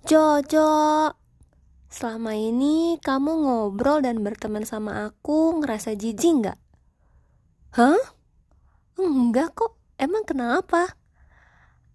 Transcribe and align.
Jojo, 0.00 1.12
selama 1.92 2.32
ini 2.32 2.96
kamu 3.04 3.44
ngobrol 3.44 4.00
dan 4.00 4.24
berteman 4.24 4.64
sama 4.64 5.04
aku 5.04 5.60
ngerasa 5.60 5.92
jijik 5.92 6.40
nggak? 6.40 6.58
Hah? 7.76 8.00
Enggak 8.96 9.52
kok, 9.52 9.76
emang 10.00 10.24
kenapa? 10.24 10.96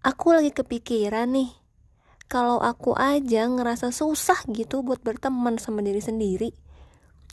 Aku 0.06 0.30
lagi 0.30 0.54
kepikiran 0.54 1.34
nih, 1.34 1.50
kalau 2.30 2.62
aku 2.62 2.94
aja 2.94 3.50
ngerasa 3.50 3.90
susah 3.90 4.38
gitu 4.54 4.86
buat 4.86 5.02
berteman 5.02 5.58
sama 5.58 5.82
diri 5.82 5.98
sendiri, 5.98 6.54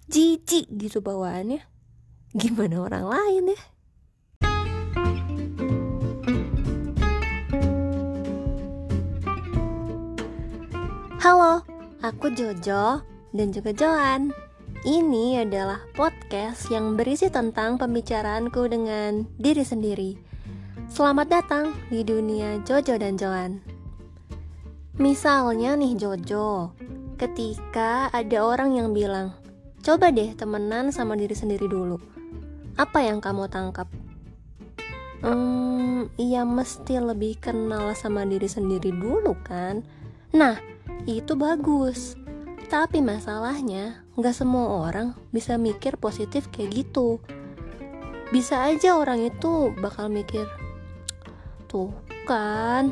jijik 0.09 0.73
gitu 0.73 1.05
bawaannya. 1.05 1.61
Gimana 2.33 2.81
orang 2.81 3.05
lain 3.13 3.53
ya? 3.53 3.61
Halo, 11.23 11.63
aku 12.03 12.35
Jojo 12.35 12.99
dan 13.31 13.55
juga 13.55 13.71
Joan. 13.71 14.35
Ini 14.83 15.47
adalah 15.47 15.79
podcast 15.95 16.67
yang 16.67 16.99
berisi 16.99 17.31
tentang 17.31 17.79
pembicaraanku 17.79 18.67
dengan 18.67 19.23
diri 19.39 19.63
sendiri. 19.63 20.19
Selamat 20.91 21.31
datang 21.31 21.71
di 21.87 22.03
dunia 22.03 22.59
Jojo 22.67 22.99
dan 22.99 23.15
Joan. 23.15 23.63
Misalnya 24.99 25.79
nih 25.79 25.95
Jojo, 25.95 26.75
ketika 27.15 28.11
ada 28.11 28.43
orang 28.43 28.75
yang 28.75 28.91
bilang, 28.91 29.31
coba 29.79 30.11
deh 30.11 30.35
temenan 30.35 30.91
sama 30.91 31.15
diri 31.15 31.39
sendiri 31.39 31.71
dulu. 31.71 32.03
Apa 32.75 32.99
yang 32.99 33.23
kamu 33.23 33.47
tangkap? 33.47 33.87
Hmm, 35.23 36.11
iya 36.19 36.43
mesti 36.43 36.99
lebih 36.99 37.39
kenal 37.39 37.95
sama 37.95 38.27
diri 38.27 38.51
sendiri 38.51 38.91
dulu 38.91 39.39
kan? 39.47 39.87
Nah, 40.35 40.72
itu 41.07 41.33
bagus. 41.35 42.15
Tapi 42.71 43.03
masalahnya, 43.05 44.01
nggak 44.17 44.33
semua 44.33 44.89
orang 44.89 45.13
bisa 45.29 45.59
mikir 45.59 45.99
positif 45.99 46.49
kayak 46.49 46.83
gitu. 46.83 47.21
Bisa 48.33 48.65
aja 48.65 48.97
orang 48.97 49.29
itu 49.29 49.69
bakal 49.77 50.09
mikir, 50.09 50.49
tuh 51.69 51.93
kan, 52.25 52.89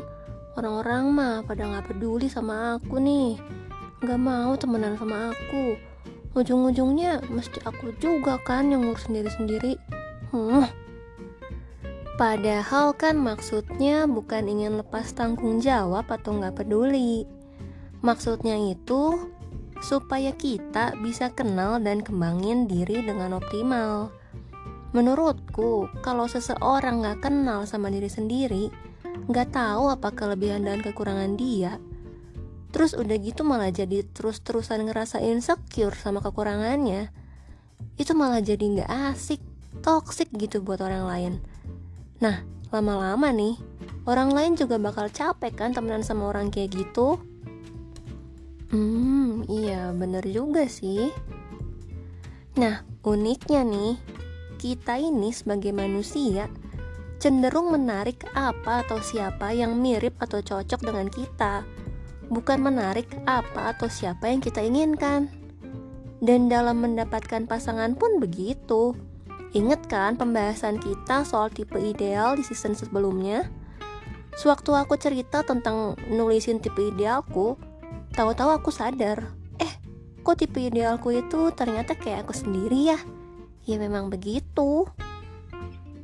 orang-orang 0.54 1.04
mah 1.10 1.36
pada 1.42 1.66
nggak 1.66 1.90
peduli 1.90 2.30
sama 2.30 2.78
aku 2.78 3.02
nih, 3.02 3.42
nggak 4.06 4.20
mau 4.22 4.54
temenan 4.54 4.94
sama 4.94 5.34
aku. 5.34 5.74
Ujung-ujungnya 6.32 7.26
mesti 7.28 7.58
aku 7.66 7.92
juga 7.98 8.38
kan 8.40 8.70
yang 8.70 8.86
ngurus 8.86 9.10
sendiri-sendiri. 9.10 9.76
Hmm. 10.30 10.64
Padahal 12.16 12.94
kan 12.94 13.18
maksudnya 13.18 14.06
bukan 14.06 14.46
ingin 14.46 14.78
lepas 14.78 15.10
tanggung 15.10 15.58
jawab 15.58 16.06
atau 16.06 16.38
nggak 16.38 16.62
peduli. 16.62 17.26
Maksudnya 18.02 18.58
itu 18.58 19.30
supaya 19.82 20.30
kita 20.34 20.94
bisa 21.02 21.30
kenal 21.34 21.82
dan 21.82 22.02
kembangin 22.02 22.70
diri 22.70 23.02
dengan 23.02 23.38
optimal. 23.38 24.14
Menurutku, 24.94 25.88
kalau 26.04 26.28
seseorang 26.28 27.00
nggak 27.02 27.24
kenal 27.24 27.64
sama 27.64 27.88
diri 27.88 28.12
sendiri, 28.12 28.68
nggak 29.26 29.54
tahu 29.56 29.88
apa 29.88 30.12
kelebihan 30.12 30.68
dan 30.68 30.84
kekurangan 30.84 31.34
dia, 31.34 31.80
terus 32.74 32.92
udah 32.92 33.16
gitu 33.16 33.40
malah 33.42 33.72
jadi 33.72 34.04
terus-terusan 34.12 34.84
ngerasa 34.84 35.24
insecure 35.24 35.96
sama 35.96 36.20
kekurangannya, 36.20 37.08
itu 37.96 38.12
malah 38.12 38.44
jadi 38.44 38.60
nggak 38.60 38.90
asik, 39.16 39.40
toxic 39.80 40.28
gitu 40.36 40.60
buat 40.60 40.84
orang 40.84 41.04
lain. 41.08 41.32
Nah, 42.20 42.44
lama-lama 42.68 43.32
nih, 43.32 43.56
orang 44.04 44.30
lain 44.30 44.52
juga 44.60 44.76
bakal 44.76 45.08
capek 45.08 45.56
kan 45.56 45.70
temenan 45.72 46.04
sama 46.04 46.28
orang 46.28 46.52
kayak 46.52 46.76
gitu. 46.76 47.16
Hmm, 48.72 49.44
iya 49.52 49.92
bener 49.92 50.24
juga 50.24 50.64
sih. 50.64 51.12
Nah, 52.56 52.80
uniknya 53.04 53.68
nih, 53.68 54.00
kita 54.56 54.96
ini 54.96 55.28
sebagai 55.28 55.76
manusia 55.76 56.48
cenderung 57.22 57.70
menarik 57.70 58.26
apa 58.34 58.82
atau 58.82 58.98
siapa 58.98 59.54
yang 59.54 59.78
mirip 59.78 60.18
atau 60.18 60.42
cocok 60.42 60.80
dengan 60.82 61.06
kita, 61.06 61.62
bukan 62.32 62.58
menarik 62.64 63.12
apa 63.28 63.76
atau 63.76 63.86
siapa 63.86 64.26
yang 64.32 64.40
kita 64.40 64.58
inginkan. 64.64 65.28
Dan 66.18 66.48
dalam 66.48 66.80
mendapatkan 66.80 67.44
pasangan 67.44 67.94
pun 67.94 68.18
begitu. 68.18 68.96
Ingat 69.52 69.84
kan 69.86 70.16
pembahasan 70.16 70.80
kita 70.80 71.28
soal 71.28 71.52
tipe 71.52 71.76
ideal 71.76 72.40
di 72.40 72.42
season 72.42 72.72
sebelumnya? 72.72 73.46
Sewaktu 74.34 74.72
aku 74.72 74.96
cerita 74.96 75.44
tentang 75.44 75.92
nulisin 76.08 76.56
tipe 76.56 76.80
idealku, 76.80 77.60
Tahu-tahu 78.12 78.60
aku 78.60 78.68
sadar, 78.68 79.24
eh 79.56 79.72
kok 80.20 80.36
tipe 80.36 80.60
idealku 80.60 81.16
itu 81.16 81.48
ternyata 81.56 81.96
kayak 81.96 82.28
aku 82.28 82.36
sendiri 82.36 82.92
ya? 82.92 82.98
Ya 83.64 83.80
memang 83.80 84.12
begitu. 84.12 84.84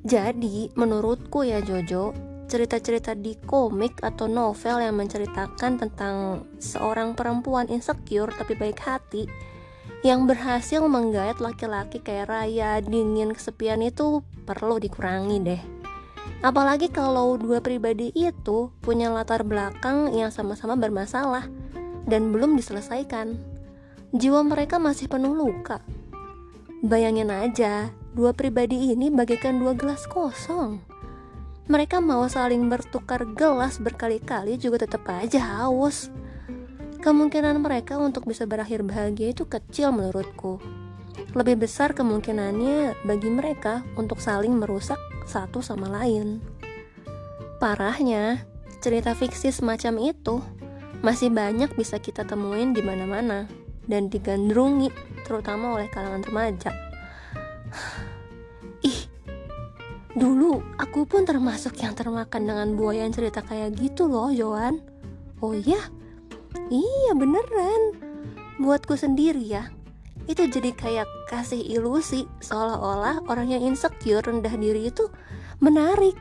Jadi, 0.09 0.73
menurutku 0.73 1.45
ya 1.45 1.61
Jojo, 1.61 2.17
cerita-cerita 2.49 3.13
di 3.13 3.37
komik 3.37 4.01
atau 4.01 4.25
novel 4.25 4.81
yang 4.81 4.97
menceritakan 4.97 5.77
tentang 5.77 6.49
seorang 6.57 7.13
perempuan 7.13 7.69
insecure 7.69 8.33
tapi 8.33 8.57
baik 8.57 8.81
hati 8.81 9.29
yang 10.01 10.25
berhasil 10.25 10.81
menggait 10.89 11.37
laki-laki 11.45 12.01
kayak 12.01 12.33
Raya, 12.33 12.81
dingin, 12.81 13.37
kesepian 13.37 13.85
itu 13.85 14.25
perlu 14.49 14.81
dikurangi 14.81 15.39
deh. 15.45 15.63
Apalagi 16.41 16.89
kalau 16.89 17.37
dua 17.37 17.61
pribadi 17.61 18.15
itu 18.17 18.73
punya 18.81 19.13
latar 19.13 19.45
belakang 19.45 20.15
yang 20.17 20.33
sama-sama 20.33 20.79
bermasalah 20.79 21.51
dan 22.09 22.33
belum 22.33 22.57
diselesaikan. 22.57 23.37
Jiwa 24.17 24.41
mereka 24.41 24.81
masih 24.81 25.07
penuh 25.07 25.37
luka. 25.37 25.85
Bayangin 26.81 27.29
aja, 27.29 27.93
dua 28.17 28.33
pribadi 28.33 28.97
ini 28.97 29.13
bagaikan 29.13 29.61
dua 29.61 29.77
gelas 29.77 30.09
kosong. 30.09 30.81
Mereka 31.69 32.01
mau 32.01 32.25
saling 32.25 32.65
bertukar 32.73 33.29
gelas 33.37 33.77
berkali-kali 33.77 34.57
juga 34.57 34.89
tetap 34.89 35.05
aja 35.13 35.61
haus. 35.61 36.09
Kemungkinan 37.05 37.61
mereka 37.61 38.01
untuk 38.01 38.25
bisa 38.25 38.49
berakhir 38.49 38.81
bahagia 38.81 39.37
itu 39.37 39.45
kecil 39.45 39.93
menurutku. 39.93 40.57
Lebih 41.37 41.69
besar 41.69 41.93
kemungkinannya 41.93 43.05
bagi 43.05 43.29
mereka 43.29 43.85
untuk 44.01 44.25
saling 44.25 44.57
merusak 44.57 44.97
satu 45.29 45.61
sama 45.61 45.93
lain. 45.93 46.41
Parahnya, 47.61 48.49
cerita 48.81 49.13
fiksi 49.13 49.53
semacam 49.53 50.15
itu 50.15 50.41
masih 51.01 51.31
banyak 51.31 51.71
bisa 51.79 52.03
kita 52.03 52.27
temuin 52.27 52.75
di 52.75 52.83
mana-mana 52.83 53.47
dan 53.89 54.11
digandrungi 54.13 54.91
terutama 55.25 55.79
oleh 55.79 55.89
kalangan 55.89 56.23
remaja. 56.27 56.71
Ih, 58.89 59.01
dulu 60.13 60.61
aku 60.77 61.09
pun 61.09 61.25
termasuk 61.25 61.79
yang 61.81 61.95
termakan 61.95 62.45
dengan 62.45 62.69
buaya 62.75 63.07
yang 63.07 63.15
cerita 63.15 63.41
kayak 63.43 63.75
gitu 63.79 64.11
loh, 64.11 64.31
Joan. 64.31 64.83
Oh 65.39 65.55
iya? 65.55 65.79
Iya 66.69 67.13
beneran. 67.15 67.97
Buatku 68.59 68.99
sendiri 68.99 69.41
ya, 69.47 69.71
itu 70.29 70.45
jadi 70.45 70.77
kayak 70.77 71.09
kasih 71.31 71.63
ilusi 71.63 72.29
seolah-olah 72.45 73.25
orang 73.33 73.49
yang 73.49 73.63
insecure 73.65 74.21
rendah 74.21 74.53
diri 74.61 74.93
itu 74.93 75.09
menarik. 75.63 76.19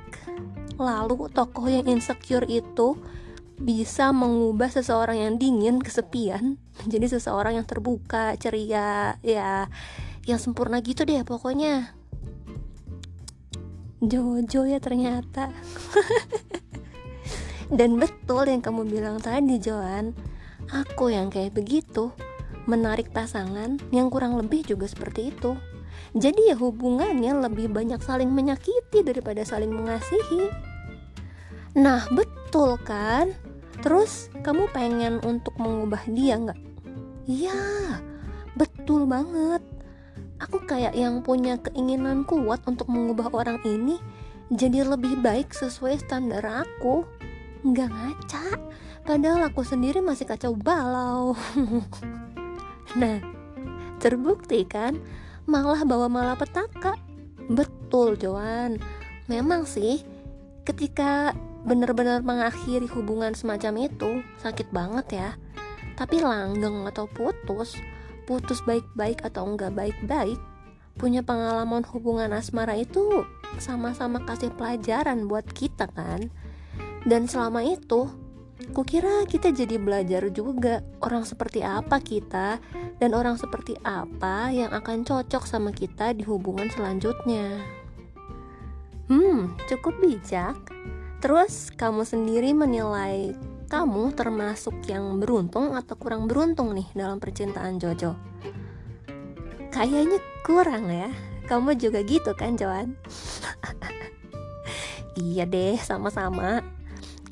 Lalu 0.77 1.27
tokoh 1.33 1.67
yang 1.67 1.89
insecure 1.89 2.45
itu 2.45 2.95
bisa 3.57 4.13
mengubah 4.13 4.69
seseorang 4.69 5.17
yang 5.17 5.33
dingin, 5.41 5.81
kesepian 5.81 6.61
menjadi 6.85 7.17
seseorang 7.17 7.57
yang 7.57 7.65
terbuka, 7.65 8.37
ceria, 8.37 9.17
ya 9.25 9.65
yang 10.29 10.37
sempurna 10.37 10.83
gitu 10.83 11.07
deh 11.07 11.25
pokoknya. 11.25 11.97
Jojo 13.97 14.69
ya 14.69 14.77
ternyata. 14.77 15.49
Dan 17.77 17.99
betul 17.99 18.47
yang 18.47 18.63
kamu 18.63 18.87
bilang 18.87 19.17
tadi 19.19 19.59
Joan, 19.59 20.15
aku 20.71 21.11
yang 21.11 21.33
kayak 21.33 21.57
begitu, 21.57 22.13
menarik 22.69 23.09
pasangan 23.09 23.81
yang 23.89 24.13
kurang 24.13 24.37
lebih 24.37 24.63
juga 24.63 24.85
seperti 24.85 25.33
itu. 25.33 25.57
Jadi 26.15 26.53
ya 26.53 26.55
hubungannya 26.55 27.35
lebih 27.43 27.73
banyak 27.73 27.99
saling 27.99 28.31
menyakiti 28.31 29.03
daripada 29.03 29.43
saling 29.43 29.73
mengasihi. 29.73 30.47
Nah 31.75 32.07
betul 32.13 32.79
kan? 32.83 33.33
Terus 33.81 34.33
kamu 34.41 34.69
pengen 34.73 35.21
untuk 35.21 35.53
mengubah 35.61 36.01
dia 36.09 36.37
nggak? 36.37 36.59
Iya, 37.27 37.61
betul 38.57 39.05
banget. 39.05 39.61
Aku 40.37 40.61
kayak 40.65 40.93
yang 40.93 41.25
punya 41.25 41.57
keinginan 41.57 42.21
kuat 42.23 42.61
untuk 42.69 42.89
mengubah 42.89 43.33
orang 43.33 43.57
ini 43.65 43.97
jadi 44.47 44.87
lebih 44.87 45.19
baik 45.19 45.51
sesuai 45.51 45.99
standar 46.07 46.45
aku. 46.45 47.03
Nggak 47.67 47.89
ngaca, 47.89 48.45
padahal 49.03 49.51
aku 49.51 49.65
sendiri 49.65 49.99
masih 49.99 50.23
kacau 50.23 50.55
balau. 50.55 51.35
nah, 53.01 53.19
terbukti 53.99 54.63
kan? 54.63 54.95
Malah 55.49 55.83
bawa 55.83 56.07
malapetaka. 56.07 56.95
Betul, 57.51 58.15
Joan. 58.15 58.79
Memang 59.27 59.67
sih, 59.67 59.99
ketika 60.63 61.35
benar-benar 61.67 62.23
mengakhiri 62.23 62.87
hubungan 62.87 63.35
semacam 63.35 63.91
itu 63.91 64.23
sakit 64.39 64.71
banget 64.71 65.07
ya 65.11 65.29
Tapi 65.97 66.21
langgeng 66.21 66.85
atau 66.87 67.09
putus, 67.09 67.75
putus 68.29 68.61
baik-baik 68.61 69.25
atau 69.25 69.49
enggak 69.49 69.73
baik-baik, 69.73 70.37
punya 70.93 71.25
pengalaman 71.25 71.81
hubungan 71.89 72.37
asmara 72.37 72.77
itu 72.77 73.25
sama-sama 73.57 74.21
kasih 74.21 74.53
pelajaran 74.53 75.25
buat 75.25 75.49
kita 75.49 75.89
kan. 75.89 76.29
Dan 77.01 77.25
selama 77.25 77.65
itu, 77.65 78.13
kukira 78.77 79.25
kita 79.25 79.49
jadi 79.49 79.81
belajar 79.81 80.29
juga 80.29 80.85
orang 81.01 81.25
seperti 81.25 81.65
apa 81.65 81.97
kita 81.97 82.61
dan 83.01 83.09
orang 83.17 83.41
seperti 83.41 83.73
apa 83.81 84.53
yang 84.53 84.69
akan 84.73 85.01
cocok 85.01 85.49
sama 85.49 85.73
kita 85.73 86.13
di 86.13 86.21
hubungan 86.25 86.69
selanjutnya. 86.69 87.57
Hmm, 89.07 89.55
cukup 89.71 89.97
bijak. 90.03 90.57
Terus 91.17 91.73
kamu 91.73 92.05
sendiri 92.05 92.53
menilai 92.53 93.33
kamu 93.67 94.13
termasuk 94.13 94.85
yang 94.85 95.17
beruntung 95.17 95.73
atau 95.73 95.97
kurang 95.97 96.29
beruntung 96.29 96.77
nih 96.77 96.87
dalam 96.93 97.17
percintaan 97.17 97.81
Jojo? 97.81 98.13
Kayaknya 99.73 100.21
kurang 100.45 100.87
ya. 100.87 101.09
Kamu 101.47 101.73
juga 101.79 102.03
gitu 102.03 102.35
kan, 102.37 102.59
Joan? 102.59 102.99
iya 105.19 105.47
deh, 105.47 105.79
sama-sama. 105.79 106.61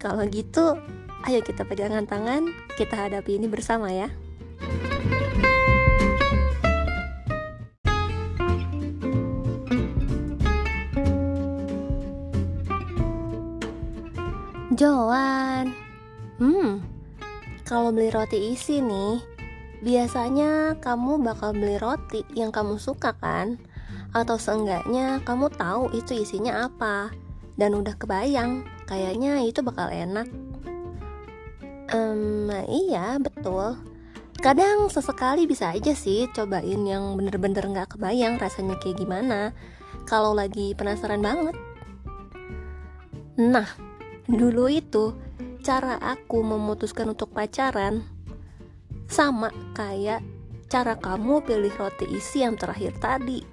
Kalau 0.02 0.24
gitu, 0.28 0.80
ayo 1.28 1.40
kita 1.44 1.68
pegangan 1.68 2.08
tangan, 2.08 2.50
kita 2.80 2.96
hadapi 2.96 3.38
ini 3.38 3.46
bersama 3.52 3.92
ya. 3.92 4.10
Joan. 14.76 15.72
Hmm. 16.36 16.84
Kalau 17.64 17.96
beli 17.96 18.12
roti 18.12 18.52
isi 18.52 18.84
nih, 18.84 19.24
biasanya 19.80 20.76
kamu 20.84 21.24
bakal 21.24 21.56
beli 21.56 21.80
roti 21.80 22.28
yang 22.36 22.52
kamu 22.52 22.76
suka 22.76 23.16
kan? 23.16 23.56
Atau 24.12 24.36
seenggaknya 24.36 25.24
kamu 25.24 25.48
tahu 25.56 25.96
itu 25.96 26.20
isinya 26.20 26.68
apa 26.68 27.16
dan 27.56 27.72
udah 27.72 27.96
kebayang 27.96 28.68
kayaknya 28.84 29.48
itu 29.48 29.64
bakal 29.64 29.88
enak. 29.88 30.28
Um, 31.96 32.52
nah 32.52 32.68
iya 32.68 33.16
betul. 33.16 33.80
Kadang 34.44 34.92
sesekali 34.92 35.48
bisa 35.48 35.72
aja 35.72 35.96
sih 35.96 36.28
cobain 36.36 36.84
yang 36.84 37.16
bener-bener 37.16 37.64
nggak 37.64 37.96
kebayang 37.96 38.36
rasanya 38.36 38.76
kayak 38.84 39.00
gimana. 39.00 39.56
Kalau 40.04 40.36
lagi 40.36 40.76
penasaran 40.76 41.24
banget. 41.24 41.56
Nah, 43.40 43.68
Dulu 44.26 44.66
itu 44.70 45.14
cara 45.62 46.02
aku 46.02 46.42
memutuskan 46.42 47.14
untuk 47.14 47.30
pacaran 47.30 48.06
sama 49.06 49.54
kayak 49.78 50.26
cara 50.66 50.98
kamu 50.98 51.46
pilih 51.46 51.70
roti 51.78 52.10
isi 52.10 52.42
yang 52.42 52.58
terakhir 52.58 52.98
tadi. 52.98 53.46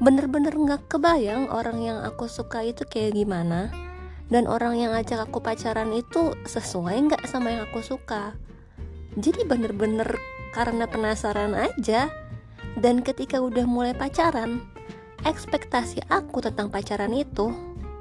Bener-bener 0.00 0.56
gak 0.56 0.88
kebayang 0.88 1.52
orang 1.52 1.84
yang 1.84 1.98
aku 2.00 2.24
suka 2.24 2.64
itu 2.64 2.88
kayak 2.88 3.12
gimana 3.12 3.68
dan 4.32 4.48
orang 4.48 4.80
yang 4.80 4.96
ajak 4.96 5.28
aku 5.28 5.44
pacaran 5.44 5.92
itu 5.92 6.32
sesuai 6.48 7.12
gak 7.12 7.28
sama 7.28 7.52
yang 7.52 7.68
aku 7.68 7.84
suka. 7.84 8.32
Jadi 9.20 9.44
bener-bener 9.44 10.16
karena 10.56 10.88
penasaran 10.88 11.52
aja 11.52 12.08
dan 12.80 13.04
ketika 13.04 13.36
udah 13.42 13.68
mulai 13.68 13.92
pacaran, 13.92 14.64
ekspektasi 15.28 16.08
aku 16.08 16.40
tentang 16.40 16.72
pacaran 16.72 17.12
itu 17.12 17.52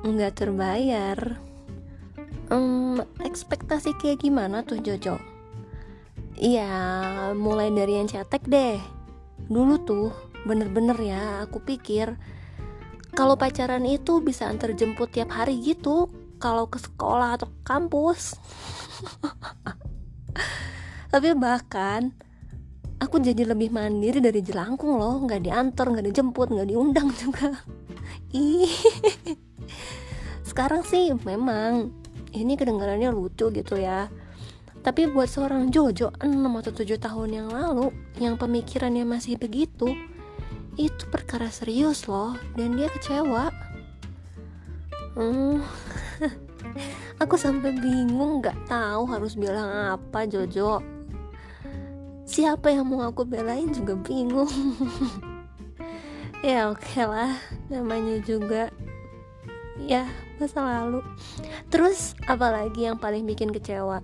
nggak 0.08 0.40
terbayar 0.40 1.49
um, 2.50 3.02
ekspektasi 3.22 3.96
kayak 3.98 4.26
gimana 4.26 4.62
tuh 4.66 4.82
Jojo? 4.82 5.18
Iya, 6.40 6.72
mulai 7.36 7.74
dari 7.74 8.00
yang 8.00 8.08
cetek 8.08 8.48
deh. 8.48 8.80
Dulu 9.50 9.76
tuh 9.84 10.10
bener-bener 10.48 10.96
ya 11.04 11.44
aku 11.44 11.60
pikir 11.60 12.16
kalau 13.12 13.36
pacaran 13.36 13.84
itu 13.84 14.24
bisa 14.24 14.48
antar 14.48 14.72
jemput 14.72 15.12
tiap 15.12 15.36
hari 15.36 15.60
gitu 15.60 16.08
kalau 16.40 16.72
ke 16.72 16.80
sekolah 16.80 17.36
atau 17.36 17.52
ke 17.52 17.60
kampus. 17.68 18.40
Tapi 21.12 21.36
bahkan 21.36 22.16
aku 23.04 23.20
jadi 23.20 23.44
lebih 23.44 23.74
mandiri 23.74 24.24
dari 24.24 24.40
jelangkung 24.40 24.96
loh, 24.96 25.20
nggak 25.26 25.42
diantar, 25.44 25.92
nggak 25.92 26.08
dijemput, 26.14 26.48
nggak 26.56 26.70
diundang 26.70 27.10
juga. 27.22 27.52
Ih, 28.32 28.72
sekarang 30.48 30.86
sih 30.86 31.12
memang 31.26 31.99
ini 32.34 32.54
kedengarannya 32.58 33.10
lucu 33.14 33.50
gitu 33.54 33.76
ya. 33.78 34.10
Tapi 34.80 35.12
buat 35.12 35.28
seorang 35.28 35.70
Jojo 35.76 36.16
6 36.24 36.30
atau 36.32 36.72
7 36.72 36.96
tahun 36.96 37.30
yang 37.36 37.50
lalu 37.52 37.92
yang 38.18 38.40
pemikirannya 38.40 39.04
masih 39.04 39.36
begitu 39.36 39.92
itu 40.80 41.04
perkara 41.12 41.52
serius 41.52 42.08
loh 42.08 42.40
dan 42.56 42.80
dia 42.80 42.88
kecewa. 42.88 43.52
Hmm, 45.20 45.60
aku 47.22 47.36
sampai 47.36 47.76
bingung 47.76 48.40
nggak 48.40 48.72
tahu 48.72 49.04
harus 49.12 49.36
bilang 49.36 50.00
apa 50.00 50.24
Jojo. 50.24 50.80
Siapa 52.24 52.72
yang 52.72 52.88
mau 52.88 53.04
aku 53.04 53.28
belain 53.28 53.74
juga 53.76 54.00
bingung. 54.00 54.48
Ya 56.40 56.72
oke 56.72 56.80
okay 56.80 57.04
lah 57.04 57.36
namanya 57.68 58.16
juga 58.24 58.72
ya 59.76 60.08
masa 60.40 60.64
lalu. 60.64 61.04
Terus 61.68 62.16
apalagi 62.26 62.88
yang 62.88 62.98
paling 62.98 63.28
bikin 63.28 63.52
kecewa? 63.52 64.00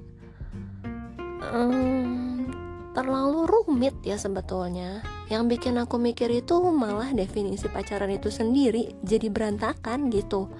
Hmm, 1.40 2.52
terlalu 2.92 3.48
rumit 3.48 3.96
ya 4.04 4.20
sebetulnya. 4.20 5.02
Yang 5.32 5.58
bikin 5.58 5.82
aku 5.82 5.98
mikir 5.98 6.30
itu 6.30 6.54
malah 6.70 7.10
definisi 7.16 7.66
pacaran 7.72 8.14
itu 8.14 8.30
sendiri 8.30 8.94
jadi 9.02 9.32
berantakan 9.32 10.14
gitu. 10.14 10.52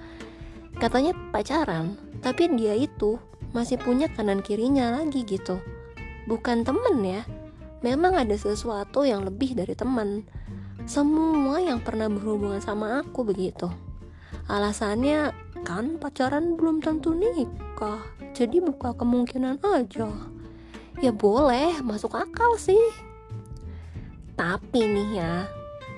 Katanya 0.80 1.14
pacaran 1.30 2.00
tapi 2.24 2.50
dia 2.56 2.74
itu 2.74 3.20
masih 3.54 3.78
punya 3.78 4.10
kanan 4.10 4.42
kirinya 4.42 4.98
lagi 4.98 5.22
gitu. 5.22 5.62
Bukan 6.26 6.66
temen 6.66 7.04
ya 7.06 7.22
memang 7.84 8.18
ada 8.18 8.34
sesuatu 8.34 9.06
yang 9.06 9.22
lebih 9.22 9.54
dari 9.54 9.76
teman 9.78 10.26
semua 10.86 11.58
yang 11.62 11.82
pernah 11.82 12.06
berhubungan 12.06 12.62
sama 12.62 13.02
aku 13.02 13.26
begitu. 13.26 13.70
Alasannya 14.46 15.45
kan 15.66 15.98
pacaran 15.98 16.54
belum 16.54 16.78
tentu 16.78 17.10
nikah 17.10 17.98
jadi 18.38 18.62
buka 18.62 18.94
kemungkinan 18.94 19.58
aja. 19.66 20.06
Ya 21.02 21.10
boleh 21.10 21.82
masuk 21.82 22.14
akal 22.14 22.54
sih. 22.54 22.78
Tapi 24.38 24.86
nih 24.86 25.10
ya 25.18 25.50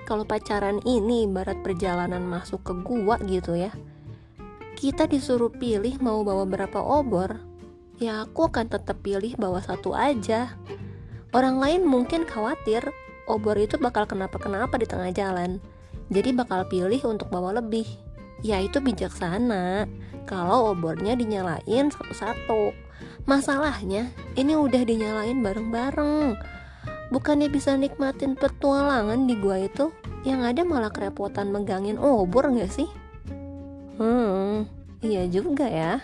kalau 0.09 0.25
pacaran 0.25 0.81
ini 0.89 1.29
barat 1.29 1.61
perjalanan 1.61 2.25
masuk 2.25 2.65
ke 2.65 2.73
gua 2.81 3.21
gitu 3.29 3.53
ya 3.53 3.69
kita 4.79 5.05
disuruh 5.05 5.53
pilih 5.53 6.01
mau 6.01 6.23
bawa 6.25 6.49
berapa 6.49 6.81
obor 6.81 7.37
ya 8.01 8.25
aku 8.25 8.49
akan 8.49 8.73
tetap 8.73 9.05
pilih 9.05 9.37
bawa 9.37 9.61
satu 9.61 9.93
aja. 9.93 10.57
Orang 11.29 11.61
lain 11.61 11.85
mungkin 11.85 12.25
khawatir 12.25 12.89
obor 13.29 13.61
itu 13.61 13.77
bakal 13.77 14.09
kenapa-kenapa 14.09 14.81
di 14.81 14.89
tengah 14.89 15.13
jalan 15.13 15.61
jadi 16.09 16.33
bakal 16.33 16.65
pilih 16.73 17.05
untuk 17.05 17.29
bawa 17.29 17.61
lebih 17.61 18.08
ya 18.43 18.63
itu 18.63 18.79
bijaksana 18.79 19.91
kalau 20.29 20.77
obornya 20.77 21.17
dinyalain 21.17 21.89
satu-satu. 21.89 22.77
Masalahnya, 23.25 24.09
ini 24.37 24.57
udah 24.57 24.85
dinyalain 24.85 25.41
bareng-bareng. 25.41 26.37
Bukannya 27.09 27.49
bisa 27.49 27.77
nikmatin 27.77 28.37
petualangan 28.37 29.25
di 29.25 29.37
gua 29.41 29.65
itu, 29.65 29.89
yang 30.29 30.45
ada 30.45 30.65
malah 30.65 30.93
kerepotan 30.93 31.49
megangin 31.49 31.97
obor 31.97 32.53
gak 32.53 32.69
sih? 32.69 32.89
Hmm, 33.97 34.69
iya 35.01 35.25
juga 35.29 35.69
ya. 35.69 36.01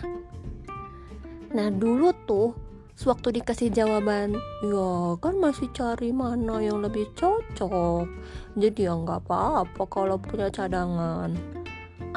Nah 1.53 1.69
dulu 1.69 2.13
tuh, 2.25 2.57
sewaktu 2.97 3.41
dikasih 3.41 3.69
jawaban, 3.69 4.33
ya 4.65 5.17
kan 5.21 5.37
masih 5.37 5.69
cari 5.73 6.09
mana 6.09 6.61
yang 6.61 6.81
lebih 6.81 7.09
cocok. 7.13 8.09
Jadi 8.57 8.89
ya 8.89 8.93
nggak 8.97 9.29
apa-apa 9.29 9.83
kalau 9.89 10.17
punya 10.17 10.49
cadangan 10.49 11.33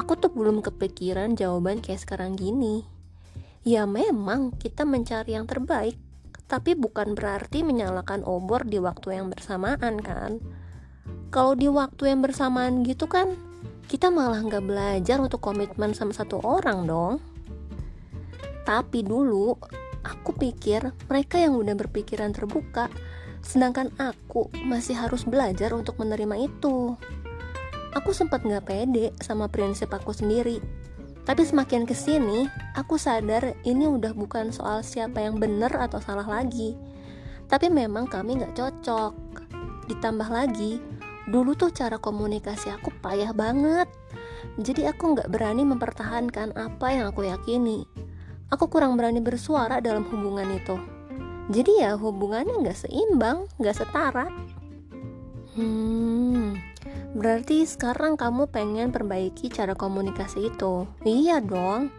aku 0.09 0.25
tuh 0.25 0.33
belum 0.33 0.65
kepikiran 0.65 1.37
jawaban 1.37 1.85
kayak 1.85 2.01
sekarang 2.01 2.33
gini. 2.33 2.81
Ya 3.61 3.85
memang 3.85 4.57
kita 4.57 4.81
mencari 4.81 5.37
yang 5.37 5.45
terbaik, 5.45 6.01
tapi 6.49 6.73
bukan 6.73 7.13
berarti 7.13 7.61
menyalakan 7.61 8.25
obor 8.25 8.65
di 8.65 8.81
waktu 8.81 9.21
yang 9.21 9.29
bersamaan 9.29 10.01
kan. 10.01 10.41
Kalau 11.29 11.53
di 11.53 11.69
waktu 11.69 12.09
yang 12.09 12.25
bersamaan 12.25 12.81
gitu 12.81 13.05
kan, 13.05 13.37
kita 13.85 14.09
malah 14.09 14.41
nggak 14.41 14.65
belajar 14.65 15.21
untuk 15.21 15.45
komitmen 15.45 15.93
sama 15.93 16.09
satu 16.09 16.41
orang 16.41 16.89
dong. 16.89 17.21
Tapi 18.65 19.05
dulu, 19.05 19.61
aku 20.01 20.33
pikir 20.33 20.89
mereka 21.05 21.37
yang 21.37 21.53
udah 21.53 21.77
berpikiran 21.77 22.33
terbuka, 22.33 22.89
sedangkan 23.45 23.93
aku 24.01 24.49
masih 24.65 24.97
harus 24.97 25.21
belajar 25.21 25.69
untuk 25.77 26.01
menerima 26.01 26.49
itu 26.49 26.97
aku 27.93 28.13
sempat 28.13 28.45
nggak 28.45 28.65
pede 28.65 29.13
sama 29.21 29.49
prinsip 29.49 29.89
aku 29.93 30.13
sendiri. 30.13 30.61
Tapi 31.29 31.45
semakin 31.45 31.85
ke 31.85 31.93
sini, 31.93 32.49
aku 32.73 32.97
sadar 32.97 33.53
ini 33.61 33.85
udah 33.85 34.17
bukan 34.17 34.49
soal 34.49 34.81
siapa 34.81 35.21
yang 35.21 35.37
benar 35.37 35.69
atau 35.77 36.01
salah 36.01 36.25
lagi. 36.25 36.73
Tapi 37.45 37.69
memang 37.69 38.09
kami 38.09 38.41
nggak 38.41 38.57
cocok. 38.57 39.13
Ditambah 39.89 40.29
lagi, 40.29 40.81
dulu 41.29 41.53
tuh 41.53 41.69
cara 41.69 42.01
komunikasi 42.01 42.73
aku 42.73 42.89
payah 43.01 43.29
banget. 43.33 43.85
Jadi 44.57 44.89
aku 44.89 45.13
nggak 45.13 45.29
berani 45.29 45.65
mempertahankan 45.69 46.57
apa 46.57 46.87
yang 46.89 47.13
aku 47.13 47.29
yakini. 47.29 47.85
Aku 48.49 48.65
kurang 48.65 48.97
berani 48.97 49.21
bersuara 49.21 49.77
dalam 49.77 50.09
hubungan 50.09 50.49
itu. 50.49 50.77
Jadi 51.53 51.81
ya 51.81 51.93
hubungannya 51.97 52.61
nggak 52.65 52.89
seimbang, 52.89 53.45
nggak 53.61 53.77
setara. 53.77 54.29
Hmm, 55.53 56.57
berarti 57.17 57.65
sekarang 57.65 58.17
kamu 58.17 58.49
pengen 58.49 58.93
perbaiki 58.93 59.49
cara 59.49 59.73
komunikasi 59.73 60.51
itu? 60.51 60.85
Iya 61.05 61.41
dong. 61.41 61.89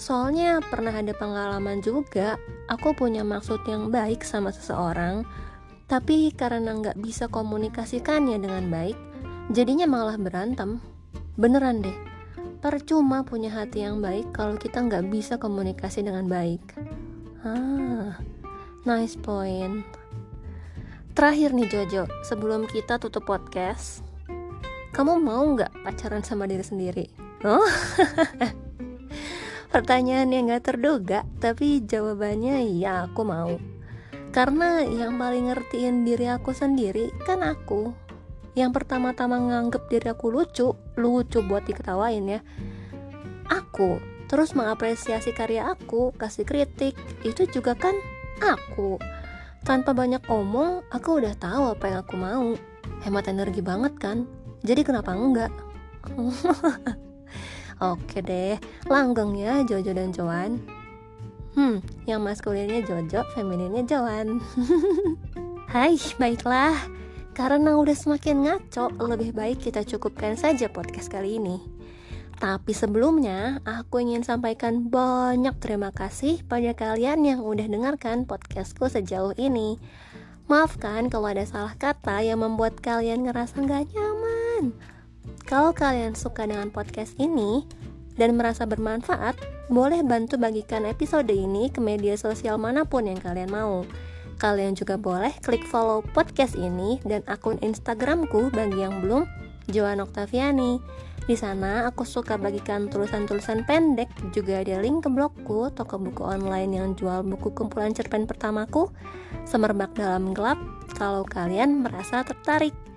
Soalnya 0.00 0.64
pernah 0.64 0.96
ada 0.96 1.12
pengalaman 1.12 1.84
juga, 1.84 2.40
aku 2.72 2.96
punya 2.96 3.20
maksud 3.20 3.60
yang 3.68 3.92
baik 3.92 4.24
sama 4.24 4.48
seseorang, 4.48 5.28
tapi 5.84 6.32
karena 6.32 6.72
nggak 6.72 6.96
bisa 7.04 7.28
komunikasikannya 7.28 8.40
dengan 8.40 8.72
baik, 8.72 8.96
jadinya 9.52 9.84
malah 9.84 10.16
berantem. 10.16 10.80
Beneran 11.36 11.84
deh, 11.84 11.92
percuma 12.64 13.28
punya 13.28 13.52
hati 13.52 13.84
yang 13.84 14.00
baik 14.00 14.32
kalau 14.32 14.56
kita 14.56 14.80
nggak 14.80 15.04
bisa 15.12 15.36
komunikasi 15.36 16.00
dengan 16.00 16.24
baik. 16.24 16.64
Ah, 17.44 18.16
nice 18.88 19.20
point. 19.20 19.84
Terakhir 21.12 21.52
nih 21.52 21.68
Jojo, 21.68 22.08
sebelum 22.24 22.64
kita 22.64 22.96
tutup 22.96 23.28
podcast, 23.28 24.00
kamu 24.90 25.22
mau 25.22 25.44
nggak 25.54 25.86
pacaran 25.86 26.22
sama 26.22 26.50
diri 26.50 26.62
sendiri? 26.66 27.06
Oh, 27.46 27.64
Pertanyaan 29.70 30.34
yang 30.34 30.50
gak 30.50 30.74
terduga, 30.74 31.22
tapi 31.38 31.78
jawabannya 31.86 32.66
ya 32.74 33.06
aku 33.06 33.22
mau. 33.22 33.54
Karena 34.34 34.82
yang 34.82 35.14
paling 35.14 35.46
ngertiin 35.46 36.02
diri 36.02 36.26
aku 36.26 36.50
sendiri 36.50 37.14
kan 37.22 37.38
aku. 37.46 37.94
Yang 38.58 38.82
pertama-tama 38.82 39.38
nganggep 39.38 39.86
diri 39.86 40.10
aku 40.10 40.34
lucu, 40.34 40.74
lucu 40.98 41.38
buat 41.46 41.62
diketawain 41.70 42.26
ya. 42.26 42.40
Aku 43.46 44.02
terus 44.26 44.58
mengapresiasi 44.58 45.30
karya 45.30 45.70
aku, 45.70 46.14
kasih 46.18 46.42
kritik, 46.42 46.98
itu 47.22 47.46
juga 47.46 47.78
kan 47.78 47.94
aku. 48.42 48.98
Tanpa 49.62 49.94
banyak 49.94 50.26
omong, 50.26 50.82
aku 50.90 51.22
udah 51.22 51.34
tahu 51.38 51.78
apa 51.78 51.94
yang 51.94 51.98
aku 52.02 52.14
mau. 52.18 52.58
Hemat 53.06 53.30
energi 53.30 53.62
banget 53.62 53.94
kan? 54.02 54.26
Jadi 54.60 54.84
kenapa 54.84 55.16
enggak? 55.16 55.52
Oke 57.80 58.20
deh, 58.20 58.60
langgeng 58.92 59.32
ya 59.40 59.64
Jojo 59.64 59.96
dan 59.96 60.12
Joan. 60.12 60.60
Hmm, 61.56 61.80
yang 62.04 62.20
maskulinnya 62.20 62.84
Jojo, 62.84 63.24
femininnya 63.32 63.82
Joan. 63.88 64.38
Hai, 65.72 65.96
baiklah. 66.20 66.76
Karena 67.32 67.80
udah 67.80 67.96
semakin 67.96 68.44
ngaco, 68.44 68.92
lebih 69.00 69.32
baik 69.32 69.64
kita 69.64 69.80
cukupkan 69.86 70.36
saja 70.36 70.68
podcast 70.68 71.08
kali 71.08 71.40
ini. 71.40 71.56
Tapi 72.40 72.72
sebelumnya, 72.72 73.64
aku 73.68 74.00
ingin 74.00 74.24
sampaikan 74.24 74.88
banyak 74.88 75.56
terima 75.60 75.92
kasih 75.92 76.40
pada 76.44 76.72
kalian 76.76 77.24
yang 77.24 77.40
udah 77.44 77.64
dengarkan 77.64 78.28
podcastku 78.28 78.88
sejauh 78.88 79.32
ini. 79.40 79.80
Maafkan 80.48 81.08
kalau 81.08 81.30
ada 81.30 81.44
salah 81.44 81.76
kata 81.76 82.24
yang 82.24 82.42
membuat 82.42 82.80
kalian 82.80 83.24
ngerasa 83.28 83.60
gak 83.64 83.92
nyaman. 83.92 84.19
Kalau 85.46 85.74
kalian 85.74 86.14
suka 86.14 86.46
dengan 86.46 86.70
podcast 86.70 87.18
ini 87.18 87.66
dan 88.14 88.36
merasa 88.36 88.68
bermanfaat, 88.68 89.36
boleh 89.70 90.02
bantu 90.02 90.36
bagikan 90.36 90.82
episode 90.86 91.30
ini 91.30 91.70
ke 91.70 91.78
media 91.78 92.18
sosial 92.18 92.58
mana 92.58 92.82
pun 92.84 93.06
yang 93.06 93.18
kalian 93.18 93.50
mau. 93.50 93.86
Kalian 94.40 94.72
juga 94.72 94.96
boleh 94.96 95.36
klik 95.44 95.62
follow 95.68 96.00
podcast 96.00 96.56
ini 96.56 96.96
dan 97.04 97.20
akun 97.28 97.60
Instagramku 97.60 98.48
bagi 98.50 98.80
yang 98.80 99.04
belum, 99.04 99.28
Joan 99.68 100.00
Oktaviani. 100.00 100.80
Di 101.28 101.36
sana 101.36 101.86
aku 101.86 102.02
suka 102.08 102.40
bagikan 102.40 102.88
tulisan-tulisan 102.90 103.62
pendek, 103.68 104.08
juga 104.34 104.64
ada 104.64 104.80
link 104.80 105.06
ke 105.06 105.08
blogku, 105.12 105.68
toko 105.70 106.00
buku 106.00 106.24
online 106.24 106.74
yang 106.74 106.96
jual 106.96 107.22
buku 107.22 107.52
kumpulan 107.52 107.92
cerpen 107.92 108.24
pertamaku, 108.24 108.88
Semerbak 109.44 109.94
Dalam 109.94 110.32
Gelap, 110.32 110.58
kalau 110.96 111.22
kalian 111.22 111.84
merasa 111.86 112.24
tertarik. 112.26 112.89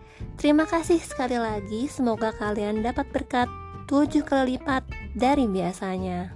Terima 0.44 0.68
kasih 0.68 1.00
sekali 1.00 1.40
lagi, 1.40 1.88
semoga 1.88 2.36
kalian 2.36 2.84
dapat 2.84 3.08
berkat 3.16 3.48
tujuh 3.88 4.28
kali 4.28 4.60
lipat 4.60 4.84
dari 5.16 5.48
biasanya. 5.48 6.36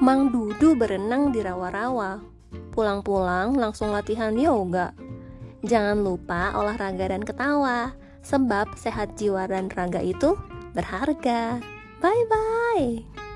Mang 0.00 0.32
Dudu 0.32 0.72
berenang 0.72 1.28
di 1.28 1.44
rawa-rawa. 1.44 2.24
Pulang-pulang 2.72 3.52
langsung 3.52 3.92
latihan 3.92 4.32
yoga. 4.32 4.96
Jangan 5.60 6.00
lupa 6.00 6.56
olahraga 6.56 7.12
dan 7.12 7.20
ketawa, 7.20 7.92
sebab 8.24 8.72
sehat 8.80 9.20
jiwa 9.20 9.44
dan 9.44 9.68
raga 9.68 10.00
itu 10.00 10.32
berharga. 10.72 11.60
Bye 12.00 12.24
bye. 12.32 13.27